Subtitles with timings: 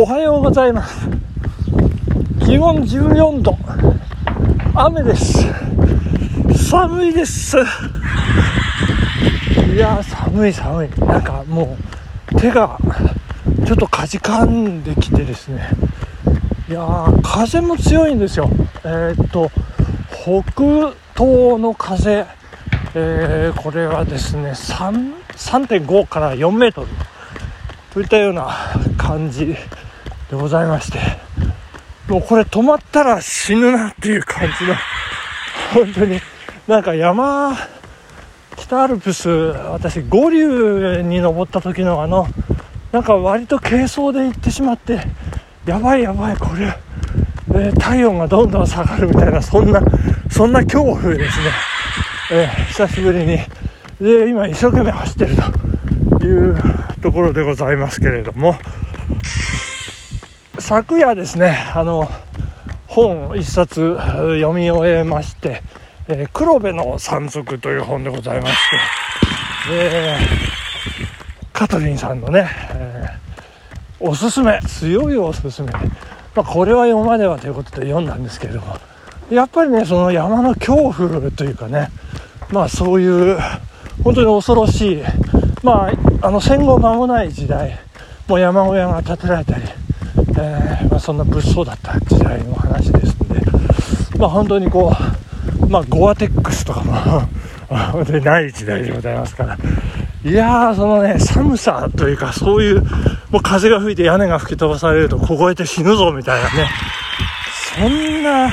[0.00, 1.08] おはようございます。
[2.46, 3.58] 気温14度。
[4.72, 5.44] 雨です。
[6.70, 7.56] 寒いです。
[9.74, 10.88] いや寒い寒い。
[11.00, 11.76] なんかも
[12.32, 12.78] う手が
[13.66, 15.68] ちょっとかじかんできてですね。
[16.68, 18.48] いやー風も強いんですよ。
[18.84, 19.50] えー、っと
[20.12, 20.42] 北
[21.16, 22.24] 東の風、
[22.94, 26.86] えー、これはですね3.5から4メートル。
[27.92, 28.54] といったような
[28.96, 29.56] 感じ。
[30.30, 30.98] でございまして
[32.08, 34.74] もうこれ止まったら死ぬなっていう感じの
[35.74, 36.20] 本当に
[36.66, 37.56] なんか山
[38.56, 42.26] 北アルプス私五竜に登った時のあの
[42.92, 45.00] なんか割と軽装で行ってしまって
[45.66, 46.74] やばいやばいこれ、
[47.54, 49.82] えー、体温がどんどん下がるみたいなそんな
[50.30, 51.44] そんな恐怖ですね、
[52.32, 53.38] えー、久しぶりに。
[54.00, 55.36] で今一生懸命走ってる
[56.20, 56.56] という
[57.02, 58.54] ところでございますけれども。
[60.68, 62.08] 昨夜ですねあの
[62.86, 65.62] 本一冊読み終えまして
[66.10, 68.54] えー、黒部の山賊という本でございまし
[69.68, 75.70] て、えー、カトリンさんのね、えー、おすすめ、強いおすすめ。
[75.70, 75.80] ま
[76.36, 78.78] あ、これは読まねばということで読んだんですけれども、
[79.30, 81.90] やっぱりね、その山の恐怖というかね、
[82.50, 83.38] まあそういう、
[84.02, 85.02] 本当に恐ろしい、
[85.62, 85.90] ま
[86.22, 87.78] あ、あの戦後間もない時代、
[88.28, 89.64] もう山小屋が建てられたり、
[90.36, 94.92] えー、まあ、そんな物騒だった時代の話ですので、まあ本当にこ
[95.62, 99.58] う、まあ、ゴアテックスとかも でない時代でございますから。
[100.24, 102.82] いやー、そのね、寒さというか、そういう、
[103.30, 106.68] もう風が吹いて屋根が吹き飛ばされると凍えて死ぬぞみたいなね、
[107.78, 108.50] そんな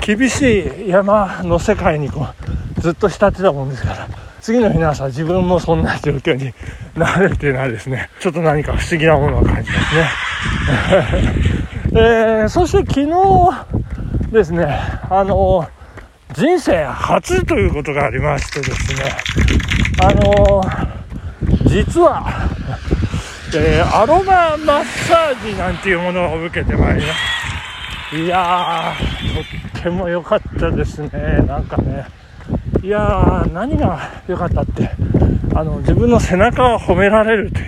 [0.00, 2.28] 厳しい山の世界にこ
[2.76, 4.08] う、ずっと浸ってたもんですから、
[4.40, 6.54] 次の日の朝自分もそんな状況に
[6.96, 10.08] なるっていうのはですね、ちょっと何か不思議なものを感じますね。
[11.92, 14.66] えー、そして昨日ですね、
[15.10, 15.68] あの
[16.32, 19.10] 人生初ということがありましてですね、
[20.02, 20.62] あの、
[21.66, 22.48] 実は、
[23.54, 27.18] えー、アロママッサージなんていうものを受けてまいりまし
[28.10, 28.16] た。
[28.16, 31.10] いやー、とっても良かったですね。
[31.46, 32.06] なんかね、
[32.82, 34.90] いやー、何が良かったって、
[35.54, 37.66] あの、自分の背中を褒められるという。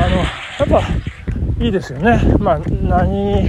[0.00, 0.26] あの、やっ
[0.68, 0.82] ぱ、
[1.62, 2.20] いいですよね。
[2.38, 3.48] まあ、何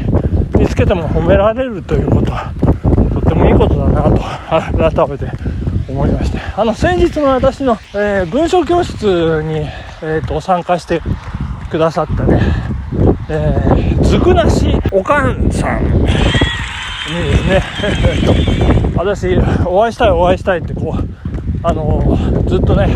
[0.60, 2.54] 見つけても褒められるということは
[3.12, 5.28] と、ってもいいことだなと改めて
[5.90, 9.60] 思いましてあの先日の私の、えー、文章教室に、
[10.02, 11.02] えーと、参加して
[11.70, 12.40] くださったね、
[13.30, 17.62] えー、ずくなしおかんさんにですね
[18.96, 19.36] 私
[19.66, 21.08] お会いしたいお会いしたいってこう
[21.64, 22.90] あのずっとね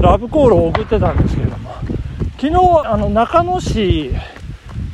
[0.00, 1.70] ラブコールを送ってたんですけれども
[2.38, 4.14] 昨日あの中野市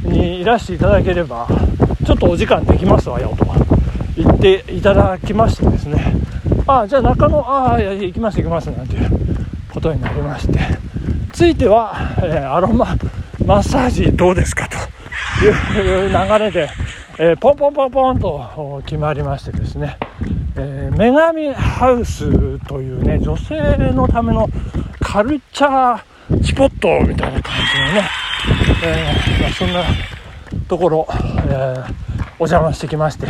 [0.02, 1.48] にいらしていただければ
[2.06, 3.46] ちょっとお時間できますわよと
[4.16, 6.14] 言っていただきましてですね、
[6.66, 9.10] ああ、じゃあ中野、ああ、行きます行きますなんていう
[9.72, 10.58] ことになりまして、
[11.32, 12.96] ついては、えー、アロマ
[13.46, 14.68] マッサージどうですか？
[14.68, 14.76] と
[15.44, 16.68] いう流れで、
[17.18, 19.98] えー、ポンポンポンポンと決まりましてですね、
[20.56, 24.48] えー、女神ハウスというね、女性のための
[25.00, 28.08] カルチャースポットみたいな感じのね、
[28.82, 29.84] えー、まあ、そんな
[30.68, 31.08] ところ、
[31.50, 31.74] え
[32.40, 33.26] お邪魔してきまして、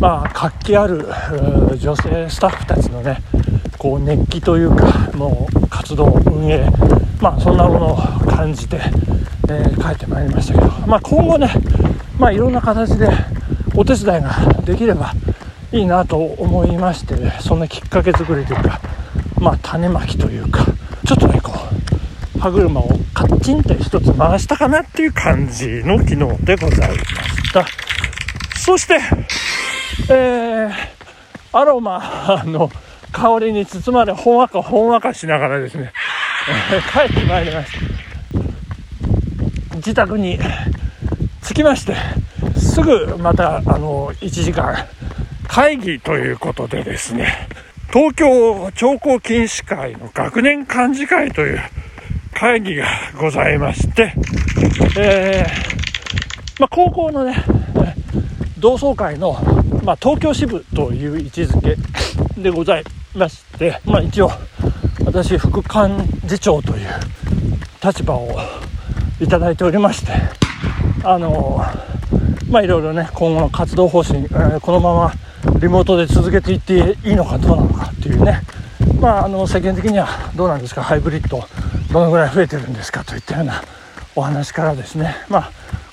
[0.00, 1.06] まあ、活気ある
[1.78, 3.18] 女性スタッフたちのね
[3.78, 6.66] こう熱気というかもう活動運営
[7.20, 7.96] まあそんなものを
[8.28, 8.80] 感じて、
[9.48, 11.48] えー、帰ってまいりましたけど、まあ、今後ね、
[12.18, 13.08] まあ、いろんな形で
[13.76, 14.30] お手伝いが
[14.64, 15.12] できれば
[15.70, 18.80] いいなと思いまして、そんなきっかけ作りというか、
[19.38, 20.66] まあ、種まきというか
[21.06, 21.52] ちょっとねこ
[22.36, 22.90] う歯車を
[23.22, 27.64] カッチンと一つ回したかなっていう感じの昨日でございました
[28.58, 28.98] そして
[30.10, 30.72] えー、
[31.52, 32.68] アロマの
[33.12, 35.92] 香りに包まれ、ほんわかほんわかしながらですね、
[36.72, 37.78] えー、帰ってまいりました。
[39.76, 40.38] 自宅に
[41.46, 41.94] 着きまして、
[42.58, 44.74] すぐまた、あの、1時間
[45.46, 47.48] 会議ということでですね、
[47.92, 51.60] 東京彫工禁止会の学年幹事会という
[52.34, 52.86] 会議が
[53.20, 54.14] ございまして、
[54.98, 57.44] えー、まあ、高校のね、
[58.58, 59.36] 同窓会の
[59.84, 61.76] まあ、東京支部という位置づけ
[62.40, 62.84] でござい
[63.16, 64.30] まして、まあ、一応
[65.04, 66.88] 私副幹事長という
[67.84, 68.38] 立場を
[69.20, 70.12] いただいておりまして
[71.02, 71.60] あの
[72.48, 75.12] まあいろいろね今後の活動方針、えー、このまま
[75.58, 78.42] リモートで続けていっていいのかどうなのかっていうね
[79.00, 80.06] まああの世間的には
[80.36, 81.42] どうなんですかハイブリッド。
[81.92, 83.62] どのぐらい増えてるんですかといったような
[84.16, 85.14] お話からですね。
[85.28, 85.50] まあ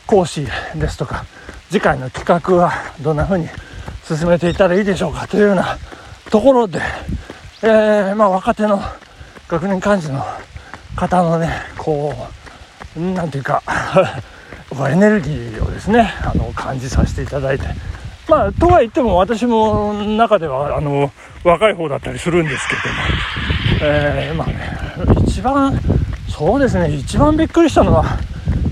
[0.08, 1.26] 講師ですとか
[1.70, 3.48] 次回の企画はどんな風に
[4.04, 5.78] 進めていったらいいでしょうかというような
[6.32, 6.82] ところで、
[7.62, 8.82] えー、まあ、若手の
[9.48, 10.24] 学年幹事の
[10.96, 12.14] 方のねこ
[12.98, 13.62] う何ていうか
[14.90, 17.68] エネルギーをですねあの感じさせていただいて。
[18.28, 21.12] まあとは言っても私も中ではあの
[21.44, 24.80] 若い方だったりするんですけども、えー、まあね
[25.40, 25.80] 一番
[26.28, 28.20] そうですね一番びっくりしたのは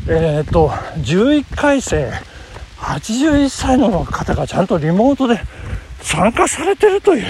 [0.10, 2.12] えっ、と11回生
[2.76, 5.40] 81歳の方がちゃんとリモートで
[6.02, 7.26] 参加されてるという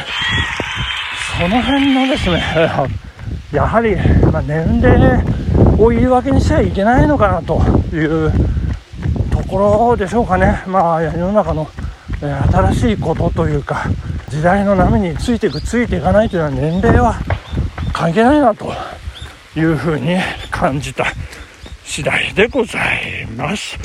[1.37, 2.41] その辺のですね
[3.51, 3.95] やはり、
[4.31, 5.23] まあ、年齢
[5.77, 7.61] を言い訳にしてはいけないのかなと
[7.95, 8.31] いう
[9.29, 11.69] ところでしょうかね、まあ、世の中の、
[12.23, 13.85] えー、新しいことというか
[14.29, 17.19] 時代の波についていくついていかないというのは年齢は
[17.93, 18.73] 関係ないなと
[19.57, 20.17] いうふうに
[20.51, 21.05] 感じた
[21.83, 23.77] 次第でございます。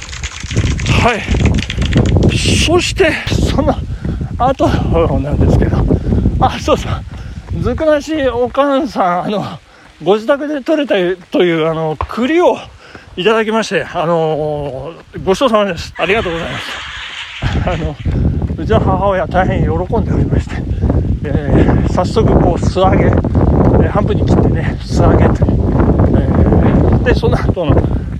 [1.02, 1.20] はい。
[2.36, 3.12] そして、
[3.50, 3.74] その
[4.38, 4.68] 後
[5.20, 5.78] なんですけど、
[6.40, 7.60] あ、そうそう。
[7.60, 9.44] ずくなしおかんさん、あの、
[10.02, 12.56] ご自宅で採れたという、あの、栗を
[13.14, 15.92] いただきまして、あのごちそうさまです。
[15.98, 17.70] ありがとうございます。
[17.70, 17.96] あの、
[18.56, 20.56] うちの母親大変喜んでおりまして、
[21.24, 25.61] えー、早速こう素揚げ、えー、半分に切ってね、素揚げという、
[27.02, 27.74] で、その後の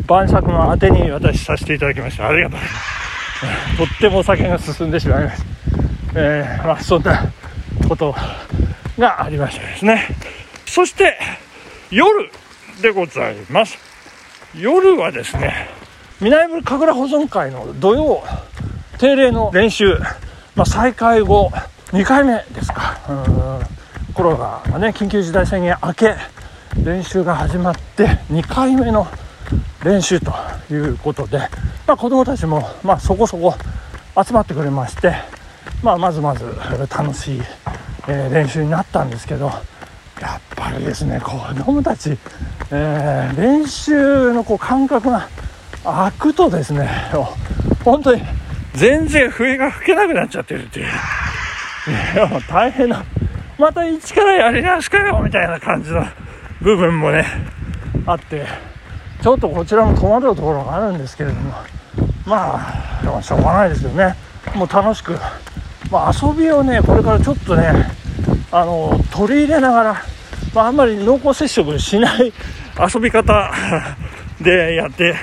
[0.07, 2.29] 晩酌のあてに私させていただきました。
[2.29, 3.77] ありがとうございます。
[3.79, 5.45] とってもお酒が進んでしまいました。
[6.15, 7.33] えー、まあ、そんな
[7.89, 8.15] こと
[8.99, 10.09] がありましたですね。
[10.67, 11.19] そして、
[11.91, 12.31] 夜
[12.81, 13.79] でございます。
[14.55, 15.69] 夜はですね、
[16.21, 18.23] 南部神楽保存会の土曜、
[18.99, 19.99] 定例の練習、
[20.55, 21.51] まあ、再開後、
[21.93, 23.01] 2回目ですか。
[23.09, 23.83] うん
[24.15, 26.15] コロナがね、緊急事態宣言明け、
[26.77, 29.07] 練習が始まって2回目の
[29.85, 30.33] 練習と
[30.71, 31.39] いうことで、
[31.87, 33.55] まあ、子どもたちも、まあ、そこそこ
[34.25, 35.15] 集まってくれまして、
[35.83, 36.45] まあ、まずまず
[36.91, 37.43] 楽しい、
[38.09, 39.47] えー、練習になったんですけど
[40.21, 42.17] やっぱりですね子どもたち、
[42.71, 45.29] えー、練習のこう感覚が
[45.85, 46.89] 空くとですね
[47.85, 48.23] 本当に
[48.75, 50.87] 全然笛が吹けなくなっちゃってるっていう。
[52.15, 53.05] いやもう大変な
[53.59, 56.05] また一からやり直しかよみたいな感じの
[56.63, 57.27] 部分もね
[58.07, 58.47] あって
[59.23, 61.53] ちょっとこちらも戸惑うところがあるんですけれども
[62.27, 64.15] まあでもしょうがないですよね
[64.55, 65.13] もう楽しく、
[65.91, 67.73] まあ、遊びをねこれからちょっとね
[68.51, 70.03] あの取り入れながら、
[70.55, 72.33] まあ、あんまり濃厚接触しない
[72.95, 73.53] 遊び方
[74.41, 75.15] でやって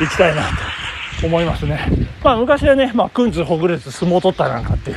[0.00, 0.42] いきたいな
[1.20, 1.86] と思いますね。
[2.24, 4.96] まあ昔はね、まあ、くんずほぐれず相撲取ったなんかっていう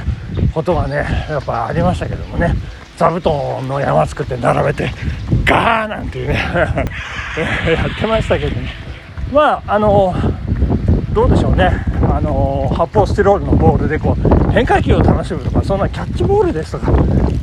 [0.54, 2.56] ことがね、やっぱありましたけどもね、
[2.98, 4.92] 座布団の山作って並べて
[5.44, 6.36] ガーなんていうね
[7.68, 8.70] やってましたけどね。
[9.32, 10.16] まああの
[11.14, 11.72] どうでしょうね。
[12.10, 16.92] あの発泡スチロールのボールでこう変化球を楽しむとかそんなキャッチボールですとか、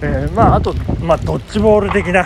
[0.03, 2.25] えー、まああと、まあ、ドッジボール的な。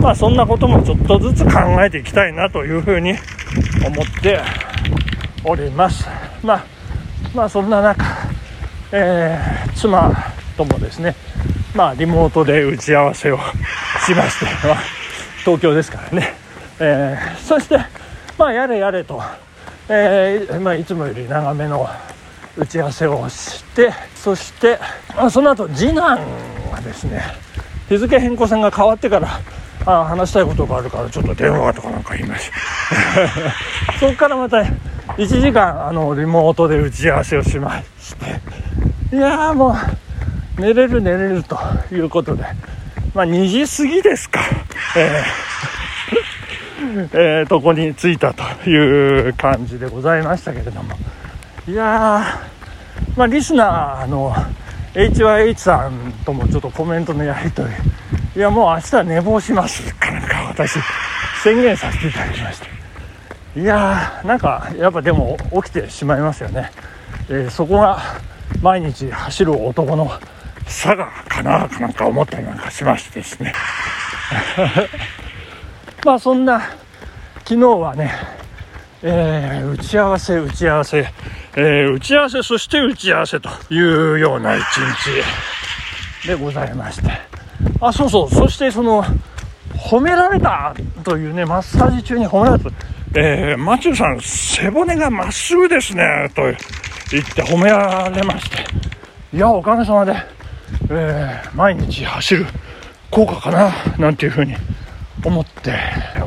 [0.00, 3.12] まあそんなこともちょっとずつ考えていきたいなというふうに
[3.84, 4.40] 思って
[5.44, 6.08] おります。
[6.42, 6.64] まあ
[7.34, 8.04] まあそんな中、
[8.92, 10.10] えー、妻
[10.56, 11.14] ともですね
[11.74, 13.38] まあリモートで打ち合わせを
[14.06, 14.46] しまして
[15.44, 16.34] 東京ですからね、
[16.78, 17.78] えー、そして、
[18.38, 19.22] まあ、やれやれと、
[19.88, 21.88] えー、まあ、いつもより長めの
[22.56, 24.78] 打ち合わせをしてそして、
[25.16, 26.20] まあ、その後次男
[26.72, 27.22] がですね
[27.88, 29.40] 日付変更線が変わってから
[29.86, 32.50] あ話したいことがあるからちょっと電話とかなんか言いまし
[33.92, 33.98] た。
[34.00, 34.58] そこからまた
[35.18, 38.14] 1時間あのリモートで打ち合わせをしまし
[39.10, 39.16] て。
[39.16, 40.03] いやもう
[40.58, 41.58] 寝れる寝れると
[41.92, 42.44] いうことで。
[43.14, 44.40] まあ、2時過ぎですか、
[44.96, 45.54] えー。
[47.12, 50.96] えー、とこに着いたという感じでございましたけれども、
[51.66, 54.34] いやー、まあ、リスナーの
[54.94, 57.74] HYH さんともちょっとコメントのやり取り、
[58.36, 60.78] いや、もう明日寝坊しますかなんか私、
[61.42, 63.60] 宣言させていただきました。
[63.60, 66.70] いやー、なんか、やっぱでも起きてしまいますよね。
[67.28, 67.98] えー、そこが
[68.60, 70.10] 毎日走る男の
[70.66, 73.52] 佐賀かななんか思ったりなんかしましてですね。
[76.04, 76.60] まあそんな
[77.46, 78.12] 昨日はね、
[79.02, 81.06] えー、打ち合わせ打ち合わせ、
[81.56, 83.78] えー、打ち合わせそして打ち合わせとい
[84.12, 84.62] うような一
[86.22, 87.10] 日でございまして。
[87.80, 88.30] あそうそう。
[88.30, 89.04] そしてその
[89.76, 92.70] 褒められたというねマッサージ中に褒められた
[93.16, 98.56] えー、マチューさん背骨がまっすぐですねと言って褒められまして。
[99.32, 100.14] いやおかげさまで
[100.90, 102.46] えー、毎日走る
[103.10, 104.54] 効果かななんていうふうに
[105.24, 105.78] 思って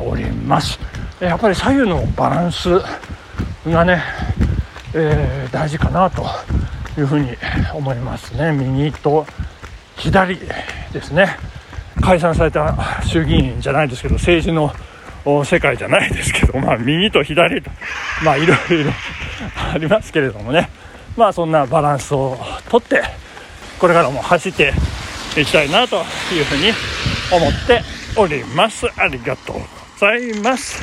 [0.04, 0.78] おります。
[1.20, 2.80] やっぱり左右のバランス
[3.66, 4.02] がね
[4.94, 6.24] えー、大事かなと
[6.98, 7.36] いうふうに
[7.74, 8.52] 思いますね。
[8.52, 9.26] 右と
[9.96, 10.38] 左
[10.92, 11.36] ですね。
[12.00, 14.72] 解散された衆議院じゃないですけど政治の
[15.44, 17.70] 世界じゃないですけど、まあ、右と左と、
[18.24, 18.92] まあ、いろいろ
[19.74, 20.70] ありますけれどもね、
[21.16, 22.38] まあ、そんなバランスを
[22.70, 23.02] とって、
[23.78, 24.72] これからも走って
[25.36, 25.96] いきたいなと
[26.32, 26.72] いうふうに
[27.32, 27.82] 思って
[28.16, 28.86] おります。
[28.96, 29.62] ありがとうご
[29.98, 30.82] ざいます。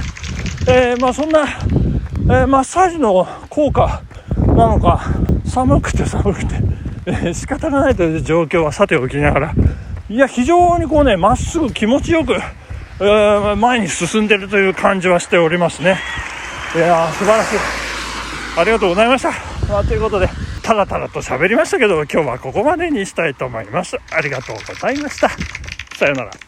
[0.67, 4.01] えー、まあ、そんな、えー、マッサージの効果
[4.47, 5.01] なのか、
[5.45, 6.55] 寒くて寒くて、
[7.05, 9.53] えー、仕方がないという状況はさておきながら、
[10.09, 15.99] いや、非常にこうね、まっすぐ気持ちよく、えー、前に進んでるという感じはしておりますね。
[16.75, 17.59] いやー、素晴らしい。
[18.57, 19.31] ありがとうございました。
[19.67, 20.29] まあ、ということで、
[20.65, 23.97] たらたらと喋りましたけど、今日はここまでにしたいと思います。
[24.11, 25.29] ありがとうございました。
[25.95, 26.44] さようなら。